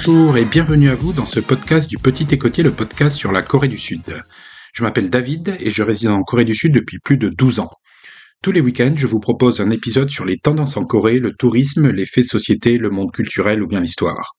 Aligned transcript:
Bonjour 0.00 0.36
et 0.36 0.44
bienvenue 0.44 0.90
à 0.90 0.94
vous 0.94 1.12
dans 1.12 1.26
ce 1.26 1.40
podcast 1.40 1.90
du 1.90 1.98
Petit 1.98 2.32
Écotier, 2.32 2.62
le 2.62 2.70
podcast 2.70 3.16
sur 3.16 3.32
la 3.32 3.42
Corée 3.42 3.66
du 3.66 3.80
Sud. 3.80 4.22
Je 4.72 4.84
m'appelle 4.84 5.10
David 5.10 5.56
et 5.58 5.72
je 5.72 5.82
réside 5.82 6.10
en 6.10 6.22
Corée 6.22 6.44
du 6.44 6.54
Sud 6.54 6.72
depuis 6.72 7.00
plus 7.00 7.16
de 7.16 7.28
12 7.28 7.58
ans. 7.58 7.70
Tous 8.40 8.52
les 8.52 8.60
week-ends, 8.60 8.94
je 8.94 9.08
vous 9.08 9.18
propose 9.18 9.60
un 9.60 9.72
épisode 9.72 10.08
sur 10.08 10.24
les 10.24 10.38
tendances 10.38 10.76
en 10.76 10.84
Corée, 10.84 11.18
le 11.18 11.32
tourisme, 11.32 11.90
les 11.90 12.06
faits 12.06 12.26
de 12.26 12.28
société, 12.28 12.78
le 12.78 12.90
monde 12.90 13.10
culturel 13.10 13.60
ou 13.60 13.66
bien 13.66 13.80
l'histoire. 13.80 14.36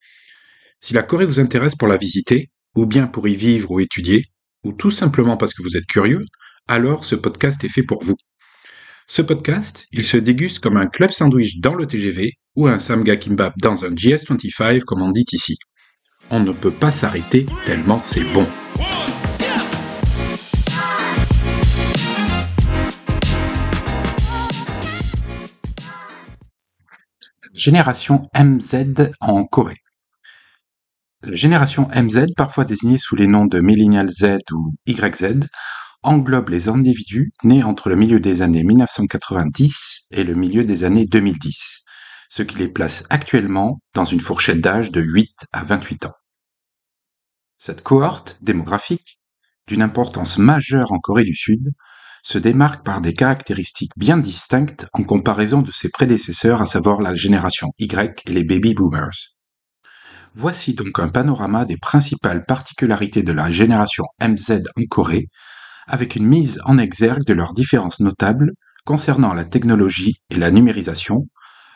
Si 0.79 0.93
la 0.93 1.03
Corée 1.03 1.25
vous 1.25 1.41
intéresse 1.41 1.75
pour 1.75 1.89
la 1.89 1.97
visiter, 1.97 2.51
ou 2.77 2.85
bien 2.85 3.07
pour 3.07 3.27
y 3.27 3.35
vivre 3.35 3.69
ou 3.69 3.81
étudier, 3.81 4.27
ou 4.63 4.71
tout 4.71 4.91
simplement 4.91 5.35
parce 5.35 5.53
que 5.53 5.61
vous 5.61 5.75
êtes 5.75 5.87
curieux, 5.87 6.23
alors 6.69 7.03
ce 7.03 7.15
podcast 7.15 7.61
est 7.65 7.69
fait 7.69 7.83
pour 7.83 8.01
vous. 8.01 8.15
Ce 9.11 9.23
podcast, 9.23 9.87
il 9.91 10.05
se 10.05 10.17
déguste 10.17 10.59
comme 10.59 10.77
un 10.77 10.85
club 10.85 11.09
sandwich 11.09 11.61
dans 11.61 11.73
le 11.73 11.87
TGV 11.87 12.33
ou 12.55 12.67
un 12.67 12.77
samga 12.77 13.17
kimbap 13.17 13.55
dans 13.57 13.83
un 13.83 13.89
GS25 13.89 14.81
comme 14.81 15.01
on 15.01 15.11
dit 15.11 15.25
ici. 15.31 15.57
On 16.29 16.39
ne 16.39 16.51
peut 16.51 16.69
pas 16.69 16.91
s'arrêter 16.91 17.47
tellement 17.65 17.99
c'est 18.03 18.23
bon. 18.33 18.47
Génération 27.55 28.29
MZ 28.35 29.09
en 29.21 29.43
Corée. 29.43 29.77
Génération 31.23 31.87
MZ, 31.95 32.35
parfois 32.37 32.63
désignée 32.63 32.99
sous 32.99 33.15
les 33.15 33.25
noms 33.25 33.47
de 33.47 33.59
Millennial 33.59 34.11
Z 34.11 34.37
ou 34.53 34.75
YZ, 34.85 35.47
englobe 36.03 36.49
les 36.49 36.69
individus 36.69 37.33
nés 37.43 37.63
entre 37.63 37.89
le 37.89 37.95
milieu 37.95 38.19
des 38.19 38.41
années 38.41 38.63
1990 38.63 40.07
et 40.11 40.23
le 40.23 40.33
milieu 40.33 40.63
des 40.63 40.83
années 40.83 41.05
2010, 41.05 41.83
ce 42.29 42.43
qui 42.43 42.57
les 42.57 42.69
place 42.69 43.05
actuellement 43.09 43.79
dans 43.93 44.05
une 44.05 44.21
fourchette 44.21 44.61
d'âge 44.61 44.91
de 44.91 45.01
8 45.01 45.29
à 45.51 45.63
28 45.63 46.05
ans. 46.05 46.13
Cette 47.57 47.83
cohorte 47.83 48.37
démographique, 48.41 49.19
d'une 49.67 49.81
importance 49.81 50.37
majeure 50.37 50.91
en 50.93 50.99
Corée 50.99 51.25
du 51.25 51.35
Sud, 51.35 51.69
se 52.23 52.37
démarque 52.37 52.85
par 52.85 53.01
des 53.01 53.13
caractéristiques 53.13 53.91
bien 53.97 54.17
distinctes 54.17 54.87
en 54.93 55.03
comparaison 55.03 55.61
de 55.61 55.71
ses 55.71 55.89
prédécesseurs, 55.89 56.61
à 56.61 56.67
savoir 56.67 57.01
la 57.01 57.15
génération 57.15 57.71
Y 57.77 58.23
et 58.25 58.31
les 58.31 58.43
baby 58.43 58.73
boomers. 58.73 59.35
Voici 60.33 60.73
donc 60.73 60.99
un 60.99 61.09
panorama 61.09 61.65
des 61.65 61.77
principales 61.77 62.45
particularités 62.45 63.23
de 63.23 63.31
la 63.31 63.51
génération 63.51 64.05
MZ 64.21 64.63
en 64.77 64.85
Corée, 64.89 65.27
avec 65.89 66.15
une 66.15 66.25
mise 66.25 66.61
en 66.65 66.77
exergue 66.77 67.25
de 67.25 67.33
leurs 67.33 67.53
différences 67.53 67.99
notables 67.99 68.53
concernant 68.85 69.33
la 69.33 69.45
technologie 69.45 70.21
et 70.29 70.37
la 70.37 70.51
numérisation, 70.51 71.27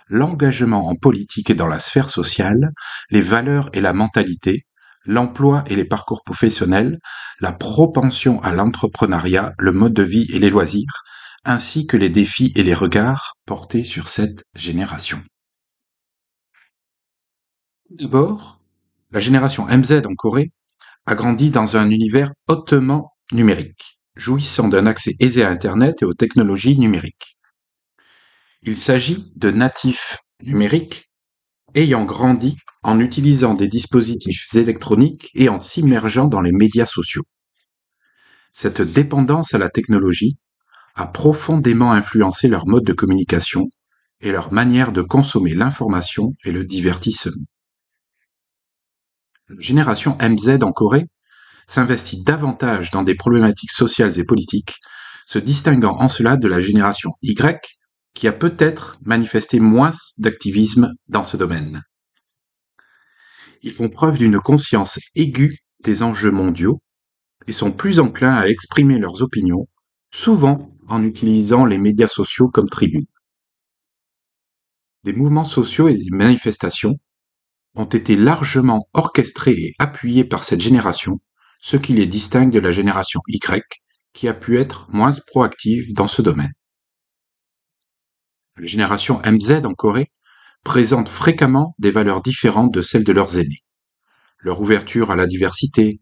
l'engagement 0.08 0.88
en 0.88 0.95
politique 0.95 1.50
et 1.50 1.56
dans 1.56 1.67
la 1.67 1.80
sphère 1.80 2.09
sociale, 2.09 2.72
les 3.09 3.22
valeurs 3.22 3.69
et 3.73 3.81
la 3.81 3.94
mentalité, 3.94 4.66
l'emploi 5.06 5.64
et 5.67 5.75
les 5.75 5.86
parcours 5.86 6.23
professionnels, 6.23 7.00
la 7.39 7.52
propension 7.52 8.41
à 8.41 8.53
l'entrepreneuriat, 8.53 9.53
le 9.58 9.72
mode 9.72 9.94
de 9.94 10.03
vie 10.03 10.28
et 10.31 10.39
les 10.39 10.50
loisirs, 10.50 11.03
ainsi 11.44 11.88
que 11.88 11.97
les 11.97 12.09
défis 12.09 12.53
et 12.56 12.64
les 12.64 12.73
regards 12.73 13.34
portés 13.45 13.84
sur 13.84 14.08
cette 14.08 14.44
génération. 14.56 15.22
D'abord, 17.89 18.61
la 19.11 19.19
génération 19.19 19.67
MZ 19.67 20.03
en 20.06 20.16
Corée 20.16 20.52
a 21.06 21.16
grandi 21.16 21.52
dans 21.52 21.75
un 21.75 21.89
univers 21.89 22.31
hautement 22.47 23.14
numérique 23.31 24.00
jouissant 24.16 24.67
d'un 24.67 24.86
accès 24.86 25.16
aisé 25.19 25.44
à 25.44 25.50
Internet 25.50 26.02
et 26.02 26.06
aux 26.06 26.14
technologies 26.14 26.78
numériques. 26.78 27.38
Il 28.61 28.78
s'agit 28.78 29.31
de 29.36 29.52
natifs 29.52 30.19
numériques 30.42 31.09
ayant 31.75 32.06
grandi 32.06 32.56
en 32.84 33.00
utilisant 33.00 33.56
des 33.56 33.68
dispositifs 33.68 34.53
électroniques 34.56 35.31
et 35.34 35.50
en 35.50 35.59
s'immergeant 35.59 36.28
dans 36.28 36.41
les 36.41 36.52
médias 36.52 36.85
sociaux. 36.85 37.23
Cette 38.52 38.81
dépendance 38.81 39.53
à 39.53 39.57
la 39.57 39.69
technologie 39.69 40.38
a 40.96 41.07
profondément 41.07 41.91
influencé 41.91 42.47
leur 42.47 42.68
mode 42.68 42.84
de 42.84 42.94
communication 42.94 43.68
et 44.22 44.31
leur 44.31 44.53
manière 44.53 44.91
de 44.91 45.02
consommer 45.02 45.56
l'information 45.56 46.34
et 46.46 46.52
le 46.52 46.63
divertissement. 46.63 47.44
La 49.50 49.59
génération 49.59 50.18
MZ 50.22 50.59
en 50.62 50.72
Corée 50.72 51.07
s'investit 51.68 52.24
davantage 52.24 52.91
dans 52.91 53.03
des 53.03 53.16
problématiques 53.16 53.72
sociales 53.72 54.19
et 54.19 54.24
politiques, 54.24 54.79
se 55.25 55.40
distinguant 55.40 55.97
en 56.00 56.09
cela 56.09 56.38
de 56.38 56.47
la 56.47 56.62
génération 56.62 57.12
Y, 57.22 57.78
qui 58.13 58.28
a 58.28 58.34
peut-être 58.34 58.97
manifesté 59.03 59.59
moins 59.59 59.91
d'activisme 60.18 60.91
dans 61.07 61.23
ce 61.23 61.38
domaine. 61.38 61.84
Ils 63.62 63.73
font 63.73 63.90
preuve 63.90 64.18
d'une 64.18 64.40
conscience 64.40 65.00
aiguë 65.16 65.59
des 65.84 66.03
enjeux 66.03 66.31
mondiaux 66.31 66.81
et 67.47 67.53
sont 67.53 67.72
plus 67.72 68.00
enclins 68.00 68.35
à 68.35 68.47
exprimer 68.47 69.00
leurs 69.00 69.22
opinions, 69.22 69.68
souvent 70.12 70.69
en 70.88 71.03
utilisant 71.03 71.66
les 71.66 71.78
médias 71.78 72.07
sociaux 72.07 72.50
comme 72.50 72.69
tribune. 72.69 73.06
Des 75.03 75.13
mouvements 75.13 75.46
sociaux 75.46 75.88
et 75.88 75.97
des 75.97 76.09
manifestations 76.12 76.97
ont 77.75 77.85
été 77.85 78.16
largement 78.16 78.88
orchestrés 78.94 79.53
et 79.53 79.73
appuyés 79.79 80.23
par 80.23 80.44
cette 80.44 80.62
génération 80.62 81.19
ce 81.63 81.78
qui 81.78 81.94
les 81.94 82.07
distingue 82.07 82.51
de 82.51 82.59
la 82.59 82.74
génération 82.74 83.22
Y, 83.25 83.63
qui 84.12 84.28
a 84.28 84.34
pu 84.34 84.59
être 84.59 84.90
moins 84.91 85.13
proactive 85.28 85.94
dans 85.94 86.09
ce 86.09 86.22
domaine. 86.22 86.51
La 88.57 88.66
génération 88.66 89.22
MZ 89.25 89.66
en 89.66 89.73
Corée 89.73 90.12
présente 90.66 91.07
fréquemment 91.07 91.73
des 91.79 91.90
valeurs 91.90 92.22
différentes 92.22 92.73
de 92.73 92.81
celles 92.81 93.06
de 93.06 93.13
leurs 93.13 93.38
aînés. 93.38 93.63
Leur 94.40 94.59
ouverture 94.59 95.09
à 95.09 95.16
la 95.16 95.25
diversité, 95.25 96.02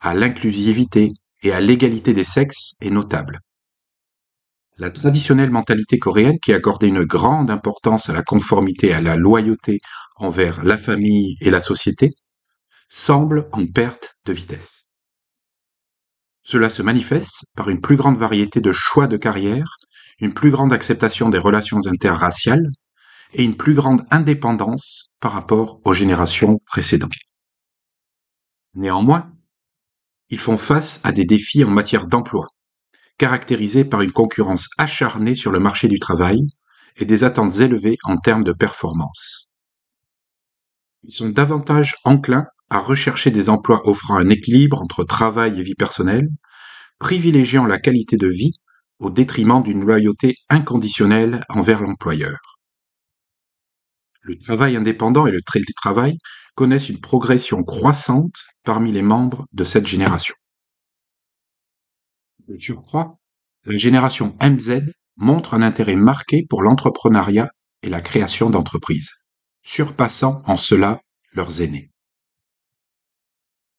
à 0.00 0.12
l'inclusivité 0.12 1.10
et 1.44 1.52
à 1.52 1.60
l'égalité 1.60 2.12
des 2.12 2.24
sexes 2.24 2.72
est 2.80 2.90
notable. 2.90 3.38
La 4.76 4.90
traditionnelle 4.90 5.52
mentalité 5.52 6.00
coréenne 6.00 6.40
qui 6.40 6.52
accordait 6.52 6.88
une 6.88 7.04
grande 7.04 7.48
importance 7.48 8.10
à 8.10 8.12
la 8.12 8.24
conformité 8.24 8.88
et 8.88 8.94
à 8.94 9.00
la 9.00 9.14
loyauté 9.14 9.78
envers 10.16 10.64
la 10.64 10.76
famille 10.76 11.36
et 11.40 11.50
la 11.50 11.60
société 11.60 12.10
semble 12.88 13.48
en 13.52 13.64
perte 13.66 14.16
de 14.24 14.32
vitesse. 14.32 14.75
Cela 16.48 16.70
se 16.70 16.80
manifeste 16.80 17.44
par 17.56 17.70
une 17.70 17.80
plus 17.80 17.96
grande 17.96 18.18
variété 18.18 18.60
de 18.60 18.70
choix 18.70 19.08
de 19.08 19.16
carrière, 19.16 19.78
une 20.20 20.32
plus 20.32 20.52
grande 20.52 20.72
acceptation 20.72 21.28
des 21.28 21.38
relations 21.38 21.84
interraciales 21.86 22.70
et 23.32 23.42
une 23.42 23.56
plus 23.56 23.74
grande 23.74 24.04
indépendance 24.12 25.12
par 25.18 25.32
rapport 25.32 25.80
aux 25.84 25.92
générations 25.92 26.60
précédentes. 26.64 27.18
Néanmoins, 28.74 29.32
ils 30.28 30.38
font 30.38 30.56
face 30.56 31.00
à 31.02 31.10
des 31.10 31.24
défis 31.24 31.64
en 31.64 31.70
matière 31.70 32.06
d'emploi, 32.06 32.46
caractérisés 33.18 33.84
par 33.84 34.02
une 34.02 34.12
concurrence 34.12 34.68
acharnée 34.78 35.34
sur 35.34 35.50
le 35.50 35.58
marché 35.58 35.88
du 35.88 35.98
travail 35.98 36.38
et 36.94 37.06
des 37.06 37.24
attentes 37.24 37.58
élevées 37.58 37.98
en 38.04 38.18
termes 38.18 38.44
de 38.44 38.52
performance. 38.52 39.48
Ils 41.02 41.12
sont 41.12 41.28
davantage 41.28 41.96
enclins 42.04 42.46
à 42.70 42.78
rechercher 42.78 43.30
des 43.30 43.48
emplois 43.48 43.88
offrant 43.88 44.16
un 44.16 44.28
équilibre 44.28 44.80
entre 44.82 45.04
travail 45.04 45.60
et 45.60 45.62
vie 45.62 45.74
personnelle, 45.74 46.28
privilégiant 46.98 47.66
la 47.66 47.78
qualité 47.78 48.16
de 48.16 48.28
vie 48.28 48.52
au 48.98 49.10
détriment 49.10 49.62
d'une 49.62 49.84
loyauté 49.84 50.36
inconditionnelle 50.48 51.44
envers 51.48 51.80
l'employeur. 51.80 52.38
Le 54.22 54.36
travail 54.36 54.76
indépendant 54.76 55.26
et 55.26 55.30
le 55.30 55.42
télétravail 55.42 56.18
connaissent 56.56 56.88
une 56.88 57.00
progression 57.00 57.62
croissante 57.62 58.44
parmi 58.64 58.90
les 58.90 59.02
membres 59.02 59.46
de 59.52 59.62
cette 59.62 59.86
génération. 59.86 60.34
De 62.48 62.58
surcroît, 62.58 63.18
la 63.64 63.76
génération 63.76 64.36
MZ 64.40 64.82
montre 65.16 65.54
un 65.54 65.62
intérêt 65.62 65.96
marqué 65.96 66.44
pour 66.48 66.62
l'entrepreneuriat 66.62 67.48
et 67.82 67.88
la 67.88 68.00
création 68.00 68.50
d'entreprises, 68.50 69.10
surpassant 69.62 70.42
en 70.46 70.56
cela 70.56 71.00
leurs 71.32 71.60
aînés. 71.60 71.90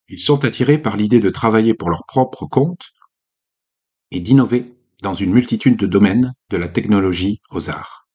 Ils 0.08 0.20
sont 0.20 0.44
attirés 0.44 0.78
par 0.78 0.96
l'idée 0.96 1.20
de 1.20 1.30
travailler 1.30 1.74
pour 1.74 1.90
leur 1.90 2.06
propre 2.06 2.46
compte 2.46 2.92
et 4.10 4.20
d'innover 4.20 4.74
dans 5.02 5.14
une 5.14 5.32
multitude 5.32 5.76
de 5.76 5.86
domaines, 5.86 6.34
de 6.50 6.56
la 6.56 6.68
technologie 6.68 7.40
aux 7.50 7.68
arts. 7.68 8.08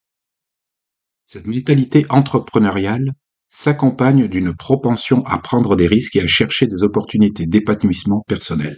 Cette 1.25 1.47
mentalité 1.47 2.05
entrepreneuriale 2.09 3.13
s'accompagne 3.49 4.27
d'une 4.27 4.55
propension 4.55 5.23
à 5.25 5.37
prendre 5.37 5.75
des 5.75 5.87
risques 5.87 6.15
et 6.15 6.21
à 6.21 6.27
chercher 6.27 6.65
des 6.65 6.81
opportunités 6.81 7.45
d'épanouissement 7.45 8.23
personnel. 8.27 8.77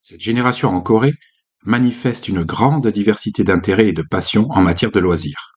Cette 0.00 0.22
génération 0.22 0.70
en 0.70 0.80
Corée 0.80 1.12
manifeste 1.64 2.28
une 2.28 2.42
grande 2.42 2.88
diversité 2.88 3.44
d'intérêts 3.44 3.88
et 3.88 3.92
de 3.92 4.02
passions 4.02 4.46
en 4.50 4.62
matière 4.62 4.90
de 4.90 4.98
loisirs. 4.98 5.52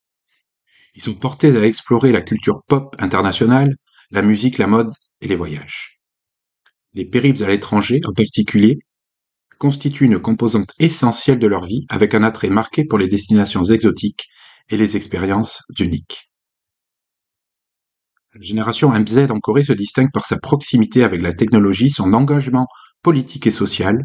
Ils 0.94 1.02
sont 1.02 1.16
portés 1.16 1.56
à 1.56 1.66
explorer 1.66 2.12
la 2.12 2.22
culture 2.22 2.62
pop 2.68 2.96
internationale 3.00 3.76
la 4.16 4.22
musique, 4.22 4.58
la 4.60 4.68
mode 4.68 4.94
et 5.20 5.28
les 5.28 5.36
voyages. 5.36 6.00
Les 6.94 7.04
périples 7.04 7.44
à 7.44 7.48
l'étranger, 7.48 8.00
en 8.06 8.14
particulier, 8.14 8.80
constituent 9.60 10.06
une 10.06 10.20
composante 10.20 10.72
essentielle 10.80 11.38
de 11.38 11.48
leur 11.48 11.66
vie 11.66 11.84
avec 11.90 12.14
un 12.14 12.24
attrait 12.24 12.50
marqué 12.50 12.86
pour 12.86 12.98
les 12.98 13.10
destinations 13.10 13.66
exotiques 13.66 14.30
et 14.70 14.78
les 14.78 14.96
expériences 14.96 15.64
uniques. 15.80 16.32
La 18.34 18.42
génération 18.42 18.90
MZ 18.90 19.30
en 19.32 19.40
Corée 19.40 19.66
se 19.66 19.74
distingue 19.74 20.14
par 20.14 20.26
sa 20.26 20.40
proximité 20.40 21.04
avec 21.04 21.22
la 21.22 21.34
technologie, 21.34 21.90
son 21.90 22.14
engagement 22.14 22.68
politique 23.02 23.48
et 23.48 23.52
social, 23.52 23.98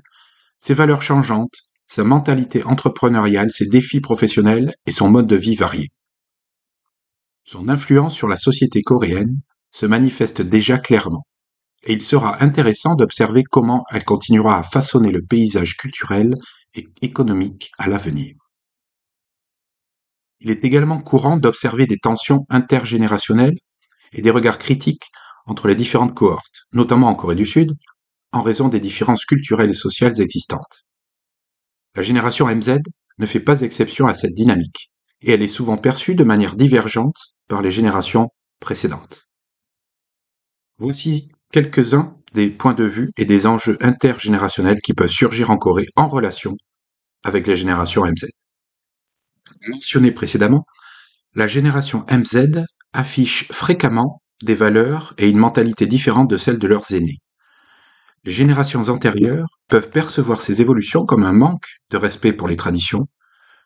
ses 0.58 0.74
valeurs 0.74 1.02
changeantes, 1.02 1.56
sa 1.86 2.02
mentalité 2.02 2.64
entrepreneuriale, 2.64 3.52
ses 3.52 3.66
défis 3.66 4.00
professionnels 4.00 4.74
et 4.86 4.92
son 4.92 5.08
mode 5.08 5.28
de 5.28 5.36
vie 5.36 5.54
varié. 5.54 5.86
Son 7.44 7.68
influence 7.68 8.16
sur 8.16 8.26
la 8.26 8.36
société 8.36 8.82
coréenne 8.82 9.40
se 9.72 9.86
manifeste 9.86 10.42
déjà 10.42 10.78
clairement, 10.78 11.22
et 11.84 11.92
il 11.92 12.02
sera 12.02 12.42
intéressant 12.42 12.94
d'observer 12.94 13.42
comment 13.44 13.84
elle 13.90 14.04
continuera 14.04 14.58
à 14.58 14.62
façonner 14.62 15.10
le 15.10 15.22
paysage 15.22 15.76
culturel 15.76 16.34
et 16.74 16.86
économique 17.02 17.72
à 17.78 17.88
l'avenir. 17.88 18.34
Il 20.40 20.50
est 20.50 20.64
également 20.64 21.00
courant 21.00 21.36
d'observer 21.36 21.86
des 21.86 21.98
tensions 21.98 22.46
intergénérationnelles 22.48 23.58
et 24.12 24.22
des 24.22 24.30
regards 24.30 24.58
critiques 24.58 25.10
entre 25.46 25.68
les 25.68 25.74
différentes 25.74 26.14
cohortes, 26.14 26.66
notamment 26.72 27.08
en 27.08 27.14
Corée 27.14 27.34
du 27.34 27.46
Sud, 27.46 27.76
en 28.32 28.42
raison 28.42 28.68
des 28.68 28.80
différences 28.80 29.24
culturelles 29.24 29.70
et 29.70 29.74
sociales 29.74 30.20
existantes. 30.20 30.84
La 31.94 32.02
génération 32.02 32.46
MZ 32.46 32.78
ne 33.18 33.26
fait 33.26 33.40
pas 33.40 33.60
exception 33.62 34.06
à 34.06 34.14
cette 34.14 34.34
dynamique, 34.34 34.90
et 35.20 35.32
elle 35.32 35.42
est 35.42 35.48
souvent 35.48 35.76
perçue 35.76 36.14
de 36.14 36.24
manière 36.24 36.54
divergente 36.54 37.34
par 37.48 37.62
les 37.62 37.70
générations 37.70 38.30
précédentes. 38.60 39.29
Voici 40.80 41.30
quelques-uns 41.52 42.16
des 42.32 42.48
points 42.48 42.72
de 42.72 42.84
vue 42.84 43.10
et 43.18 43.26
des 43.26 43.44
enjeux 43.44 43.76
intergénérationnels 43.82 44.80
qui 44.80 44.94
peuvent 44.94 45.10
surgir 45.10 45.50
en 45.50 45.58
Corée 45.58 45.88
en 45.94 46.08
relation 46.08 46.56
avec 47.22 47.46
les 47.46 47.54
générations 47.54 48.06
MZ. 48.06 48.30
Mentionné 49.68 50.10
précédemment, 50.10 50.64
la 51.34 51.46
génération 51.46 52.06
MZ 52.10 52.64
affiche 52.94 53.46
fréquemment 53.52 54.22
des 54.42 54.54
valeurs 54.54 55.12
et 55.18 55.28
une 55.28 55.36
mentalité 55.36 55.86
différentes 55.86 56.30
de 56.30 56.38
celles 56.38 56.58
de 56.58 56.66
leurs 56.66 56.94
aînés. 56.94 57.18
Les 58.24 58.32
générations 58.32 58.88
antérieures 58.88 59.60
peuvent 59.68 59.90
percevoir 59.90 60.40
ces 60.40 60.62
évolutions 60.62 61.04
comme 61.04 61.24
un 61.24 61.34
manque 61.34 61.68
de 61.90 61.98
respect 61.98 62.32
pour 62.32 62.48
les 62.48 62.56
traditions 62.56 63.06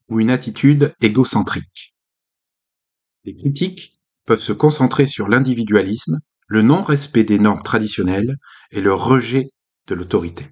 ou 0.09 0.19
une 0.19 0.31
attitude 0.31 0.93
égocentrique. 1.01 1.95
Les 3.23 3.37
critiques 3.37 3.93
peuvent 4.27 4.43
se 4.43 4.53
concentrer 4.53 5.07
sur 5.07 5.29
l'individualisme, 5.29 6.19
le 6.46 6.62
non-respect 6.62 7.25
des 7.25 7.38
normes 7.38 7.62
traditionnelles 7.62 8.37
et 8.70 8.81
le 8.81 8.93
rejet 8.93 9.46
de 9.87 9.94
l'autorité. 9.94 10.50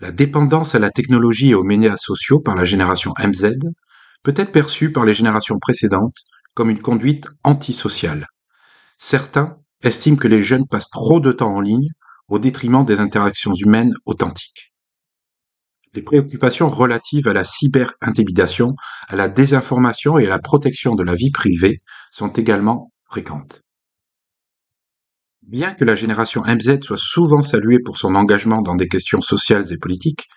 La 0.00 0.12
dépendance 0.12 0.74
à 0.74 0.78
la 0.78 0.90
technologie 0.90 1.50
et 1.50 1.54
aux 1.54 1.64
médias 1.64 1.96
sociaux 1.96 2.40
par 2.40 2.54
la 2.54 2.64
génération 2.64 3.12
MZ 3.18 3.56
peut 4.22 4.34
être 4.36 4.52
perçue 4.52 4.92
par 4.92 5.04
les 5.04 5.14
générations 5.14 5.58
précédentes 5.58 6.16
comme 6.54 6.70
une 6.70 6.80
conduite 6.80 7.26
antisociale. 7.44 8.26
Certains 8.98 9.58
estiment 9.82 10.16
que 10.16 10.28
les 10.28 10.42
jeunes 10.42 10.66
passent 10.66 10.90
trop 10.90 11.20
de 11.20 11.32
temps 11.32 11.54
en 11.54 11.60
ligne 11.60 11.88
au 12.28 12.38
détriment 12.38 12.84
des 12.84 13.00
interactions 13.00 13.54
humaines 13.54 13.94
authentiques. 14.06 14.72
Les 15.94 16.02
préoccupations 16.02 16.68
relatives 16.68 17.28
à 17.28 17.32
la 17.32 17.44
cyber-intimidation, 17.44 18.74
à 19.08 19.16
la 19.16 19.28
désinformation 19.28 20.18
et 20.18 20.26
à 20.26 20.30
la 20.30 20.38
protection 20.38 20.94
de 20.94 21.02
la 21.02 21.14
vie 21.14 21.30
privée 21.30 21.78
sont 22.10 22.28
également 22.28 22.92
fréquentes. 23.06 23.62
Bien 25.48 25.72
que 25.72 25.86
la 25.86 25.96
génération 25.96 26.42
MZ 26.44 26.82
soit 26.82 26.98
souvent 26.98 27.40
saluée 27.40 27.78
pour 27.78 27.96
son 27.96 28.14
engagement 28.16 28.60
dans 28.60 28.74
des 28.74 28.86
questions 28.86 29.22
sociales 29.22 29.72
et 29.72 29.78
politiques, 29.78 30.28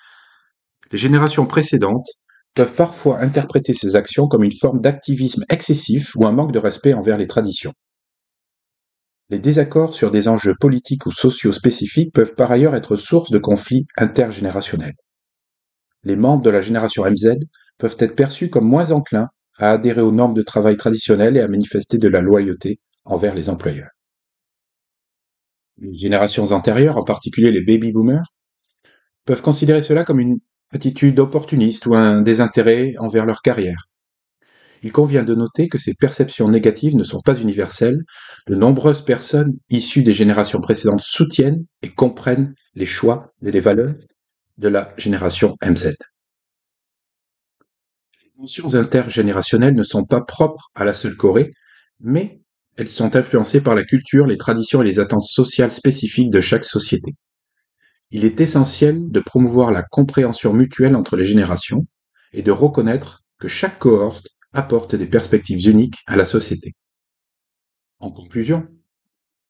les 0.89 0.97
générations 0.97 1.45
précédentes 1.45 2.07
peuvent 2.53 2.71
parfois 2.71 3.19
interpréter 3.19 3.73
ces 3.73 3.97
actions 3.97 4.27
comme 4.27 4.45
une 4.45 4.57
forme 4.57 4.79
d'activisme 4.79 5.43
excessif 5.49 6.15
ou 6.15 6.25
un 6.25 6.31
manque 6.31 6.53
de 6.53 6.59
respect 6.59 6.93
envers 6.93 7.17
les 7.17 7.27
traditions. 7.27 7.73
Les 9.29 9.39
désaccords 9.39 9.95
sur 9.95 10.11
des 10.11 10.29
enjeux 10.29 10.55
politiques 10.57 11.05
ou 11.05 11.11
sociaux 11.11 11.51
spécifiques 11.51 12.13
peuvent 12.13 12.33
par 12.33 12.49
ailleurs 12.49 12.75
être 12.75 12.95
source 12.95 13.31
de 13.31 13.37
conflits 13.37 13.87
intergénérationnels. 13.97 14.95
Les 16.05 16.15
membres 16.15 16.43
de 16.43 16.49
la 16.49 16.61
génération 16.61 17.03
MZ 17.03 17.35
peuvent 17.77 17.97
être 17.99 18.15
perçus 18.15 18.49
comme 18.49 18.65
moins 18.65 18.91
enclins 18.91 19.27
à 19.57 19.71
adhérer 19.71 19.99
aux 19.99 20.13
normes 20.13 20.35
de 20.35 20.41
travail 20.41 20.77
traditionnelles 20.77 21.35
et 21.35 21.41
à 21.41 21.49
manifester 21.49 21.97
de 21.97 22.07
la 22.07 22.21
loyauté 22.21 22.77
envers 23.03 23.35
les 23.35 23.49
employeurs. 23.49 23.89
Les 25.81 25.97
générations 25.97 26.51
antérieures, 26.51 26.97
en 26.97 27.03
particulier 27.03 27.51
les 27.51 27.63
baby 27.63 27.91
boomers, 27.91 28.31
peuvent 29.25 29.41
considérer 29.41 29.81
cela 29.81 30.05
comme 30.05 30.19
une 30.19 30.37
attitude 30.71 31.19
opportuniste 31.19 31.87
ou 31.87 31.95
un 31.95 32.21
désintérêt 32.21 32.93
envers 32.99 33.25
leur 33.25 33.41
carrière. 33.41 33.87
Il 34.83 34.91
convient 34.91 35.23
de 35.23 35.33
noter 35.35 35.67
que 35.67 35.79
ces 35.79 35.93
perceptions 35.93 36.49
négatives 36.49 36.95
ne 36.95 37.03
sont 37.03 37.19
pas 37.19 37.35
universelles. 37.35 38.03
De 38.47 38.55
nombreuses 38.55 39.03
personnes 39.03 39.53
issues 39.69 40.03
des 40.03 40.13
générations 40.13 40.61
précédentes 40.61 41.01
soutiennent 41.01 41.65
et 41.81 41.89
comprennent 41.89 42.53
les 42.75 42.85
choix 42.85 43.31
et 43.43 43.51
les 43.51 43.59
valeurs 43.59 43.93
de 44.57 44.67
la 44.67 44.93
génération 44.97 45.55
MZ. 45.63 45.95
Les 48.23 48.31
tensions 48.37 48.75
intergénérationnelles 48.75 49.75
ne 49.75 49.83
sont 49.83 50.05
pas 50.05 50.21
propres 50.21 50.69
à 50.75 50.85
la 50.85 50.93
seule 50.93 51.15
Corée, 51.15 51.51
mais 51.99 52.41
elles 52.77 52.89
sont 52.89 53.15
influencées 53.15 53.61
par 53.61 53.75
la 53.75 53.83
culture, 53.83 54.25
les 54.25 54.37
traditions 54.37 54.81
et 54.81 54.85
les 54.85 54.99
attentes 54.99 55.23
sociales 55.23 55.71
spécifiques 55.71 56.31
de 56.31 56.41
chaque 56.41 56.65
société. 56.65 57.15
Il 58.11 58.25
est 58.25 58.41
essentiel 58.41 59.09
de 59.09 59.19
promouvoir 59.19 59.71
la 59.71 59.83
compréhension 59.83 60.53
mutuelle 60.53 60.95
entre 60.95 61.15
les 61.15 61.25
générations 61.25 61.85
et 62.33 62.41
de 62.41 62.51
reconnaître 62.51 63.23
que 63.39 63.47
chaque 63.47 63.79
cohorte 63.79 64.27
apporte 64.53 64.95
des 64.95 65.05
perspectives 65.05 65.65
uniques 65.67 65.99
à 66.07 66.15
la 66.15 66.25
société. 66.25 66.73
En 67.99 68.11
conclusion, 68.11 68.67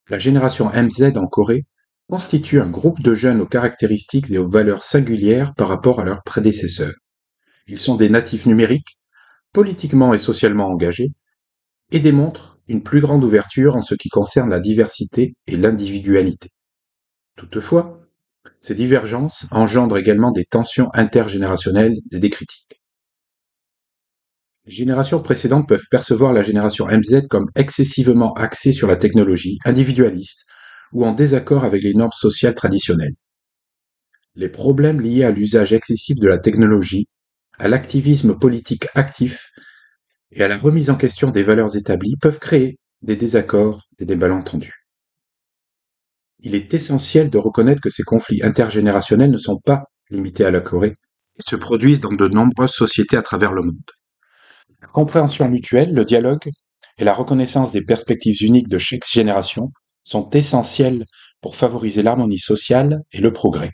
la 0.09 0.19
génération 0.19 0.69
MZ 0.69 1.18
en 1.18 1.27
Corée 1.27 1.65
constitue 2.09 2.59
un 2.59 2.69
groupe 2.69 3.01
de 3.01 3.15
jeunes 3.15 3.41
aux 3.41 3.47
caractéristiques 3.47 4.29
et 4.29 4.38
aux 4.38 4.50
valeurs 4.50 4.83
singulières 4.83 5.53
par 5.56 5.69
rapport 5.69 6.00
à 6.00 6.03
leurs 6.03 6.23
prédécesseurs. 6.23 6.94
Ils 7.68 7.79
sont 7.79 7.95
des 7.95 8.09
natifs 8.09 8.45
numériques, 8.45 9.00
politiquement 9.53 10.13
et 10.13 10.19
socialement 10.19 10.68
engagés, 10.68 11.13
et 11.91 12.00
démontrent 12.00 12.59
une 12.71 12.81
plus 12.81 13.01
grande 13.01 13.23
ouverture 13.23 13.75
en 13.75 13.81
ce 13.81 13.95
qui 13.95 14.07
concerne 14.07 14.50
la 14.50 14.62
diversité 14.62 15.35
et 15.45 15.57
l'individualité. 15.57 16.50
Toutefois, 17.35 18.00
ces 18.62 18.75
divergences 18.75 19.45
engendrent 19.51 19.97
également 19.97 20.31
des 20.31 20.45
tensions 20.45 20.90
intergénérationnelles 20.94 21.97
et 22.11 22.19
des 22.19 22.30
critiques. 22.30 22.81
Les 24.66 24.71
générations 24.71 25.21
précédentes 25.21 25.68
peuvent 25.68 25.87
percevoir 25.90 26.31
la 26.31 26.44
génération 26.44 26.87
MZ 26.87 27.28
comme 27.30 27.49
excessivement 27.56 28.33
axée 28.35 28.71
sur 28.71 28.87
la 28.87 28.95
technologie, 28.95 29.57
individualiste 29.66 30.45
ou 30.94 31.06
en 31.06 31.11
désaccord 31.11 31.66
avec 31.66 31.83
les 31.83 31.94
normes 31.94 32.11
sociales 32.13 32.56
traditionnelles. 32.56 33.16
Les 34.35 34.49
problèmes 34.49 35.01
liés 35.01 35.25
à 35.25 35.31
l'usage 35.31 35.73
excessif 35.73 36.16
de 36.16 36.28
la 36.28 36.37
technologie, 36.37 37.07
à 37.59 37.68
l'activisme 37.68 38.40
politique 38.40 38.87
actif 38.95 39.51
et 40.31 40.44
à 40.44 40.47
la 40.47 40.57
remise 40.57 40.90
en 40.90 40.95
question 40.95 41.30
des 41.30 41.44
valeurs 41.44 41.76
établies 41.76 42.16
peuvent 42.18 42.40
créer 42.40 42.78
des 43.02 43.16
désaccords 43.16 43.88
et 44.00 44.06
des 44.06 44.16
malentendus. 44.16 44.85
Il 46.40 46.56
est 46.56 46.73
essentiel 46.73 47.30
de 47.30 47.38
reconnaître 47.38 47.81
que 47.81 47.90
ces 47.90 48.04
conflits 48.04 48.44
intergénérationnels 48.44 49.31
ne 49.31 49.38
sont 49.38 49.59
pas 49.59 49.83
limités 50.09 50.45
à 50.45 50.52
la 50.52 50.61
Corée 50.61 50.95
et 51.38 51.42
se 51.47 51.56
produisent 51.56 52.02
dans 52.02 52.11
de 52.11 52.28
nombreuses 52.28 52.73
sociétés 52.73 53.18
à 53.18 53.21
travers 53.21 53.52
le 53.54 53.61
monde. 53.64 53.92
La 54.81 54.88
compréhension 54.88 55.47
mutuelle, 55.50 55.94
le 55.94 56.06
dialogue 56.06 56.50
et 56.97 57.04
la 57.04 57.14
reconnaissance 57.14 57.71
des 57.71 57.83
perspectives 57.83 58.42
uniques 58.42 58.69
de 58.69 58.78
chaque 58.78 59.07
génération 59.07 59.71
sont 60.04 60.30
essentiels 60.31 61.06
pour 61.42 61.56
favoriser 61.56 62.04
l'harmonie 62.04 62.40
sociale 62.40 63.02
et 63.11 63.19
le 63.19 63.31
progrès. 63.31 63.71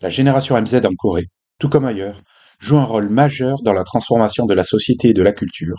La 0.00 0.10
génération 0.10 0.60
MZ 0.60 0.84
en 0.84 0.94
Corée, 0.96 1.28
tout 1.58 1.68
comme 1.68 1.84
ailleurs, 1.84 2.20
joue 2.62 2.78
un 2.78 2.84
rôle 2.84 3.08
majeur 3.10 3.60
dans 3.62 3.72
la 3.72 3.84
transformation 3.84 4.46
de 4.46 4.54
la 4.54 4.64
société 4.64 5.08
et 5.08 5.14
de 5.14 5.22
la 5.22 5.32
culture, 5.32 5.76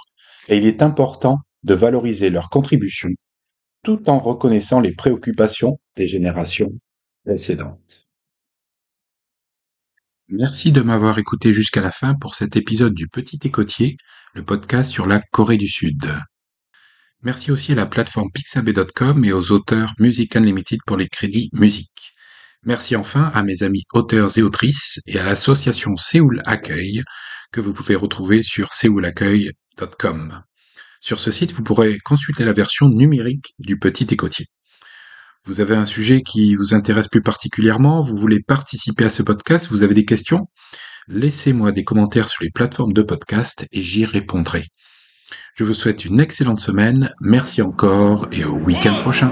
et 0.49 0.57
il 0.57 0.65
est 0.65 0.83
important 0.83 1.39
de 1.63 1.73
valoriser 1.73 2.29
leur 2.29 2.49
contribution 2.49 3.09
tout 3.83 4.09
en 4.09 4.19
reconnaissant 4.19 4.79
les 4.79 4.93
préoccupations 4.93 5.79
des 5.95 6.07
générations 6.07 6.71
précédentes. 7.25 8.07
Merci 10.29 10.71
de 10.71 10.81
m'avoir 10.81 11.19
écouté 11.19 11.51
jusqu'à 11.53 11.81
la 11.81 11.91
fin 11.91 12.15
pour 12.15 12.35
cet 12.35 12.55
épisode 12.55 12.93
du 12.93 13.07
Petit 13.07 13.39
Écotier, 13.43 13.97
le 14.33 14.43
podcast 14.43 14.89
sur 14.89 15.05
la 15.05 15.21
Corée 15.31 15.57
du 15.57 15.67
Sud. 15.67 16.07
Merci 17.21 17.51
aussi 17.51 17.73
à 17.73 17.75
la 17.75 17.85
plateforme 17.85 18.31
pixabay.com 18.33 19.23
et 19.25 19.31
aux 19.31 19.51
auteurs 19.51 19.93
Music 19.99 20.35
Unlimited 20.35 20.79
pour 20.85 20.97
les 20.97 21.07
crédits 21.07 21.49
musique. 21.53 22.12
Merci 22.65 22.95
enfin 22.95 23.31
à 23.33 23.43
mes 23.43 23.61
amis 23.63 23.83
auteurs 23.93 24.37
et 24.37 24.41
autrices 24.41 24.99
et 25.05 25.19
à 25.19 25.23
l'association 25.23 25.97
Séoul 25.97 26.41
Accueil 26.45 27.03
que 27.51 27.59
vous 27.59 27.73
pouvez 27.73 27.95
retrouver 27.95 28.41
sur 28.41 28.73
séoulaccueil.com. 28.73 30.41
Sur 31.01 31.19
ce 31.19 31.31
site, 31.31 31.51
vous 31.51 31.63
pourrez 31.63 31.97
consulter 31.99 32.45
la 32.45 32.53
version 32.53 32.87
numérique 32.87 33.53
du 33.59 33.77
Petit 33.77 34.07
Écotier. 34.11 34.47
Vous 35.45 35.59
avez 35.59 35.75
un 35.75 35.85
sujet 35.85 36.21
qui 36.21 36.55
vous 36.55 36.73
intéresse 36.73 37.09
plus 37.09 37.21
particulièrement, 37.21 38.01
vous 38.01 38.15
voulez 38.15 38.39
participer 38.39 39.03
à 39.03 39.09
ce 39.09 39.23
podcast, 39.23 39.67
vous 39.69 39.83
avez 39.83 39.93
des 39.93 40.05
questions 40.05 40.47
Laissez-moi 41.09 41.73
des 41.73 41.83
commentaires 41.83 42.29
sur 42.29 42.43
les 42.43 42.49
plateformes 42.49 42.93
de 42.93 43.01
podcast 43.01 43.67
et 43.73 43.81
j'y 43.81 44.05
répondrai. 44.05 44.63
Je 45.55 45.65
vous 45.65 45.73
souhaite 45.73 46.05
une 46.05 46.21
excellente 46.21 46.61
semaine, 46.61 47.13
merci 47.19 47.61
encore 47.61 48.29
et 48.31 48.45
au 48.45 48.53
week-end 48.53 48.95
prochain. 49.01 49.29